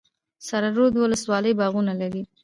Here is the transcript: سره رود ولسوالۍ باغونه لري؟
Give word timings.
سره 0.47 0.69
رود 0.77 0.93
ولسوالۍ 0.97 1.53
باغونه 1.59 1.93
لري؟ 2.01 2.23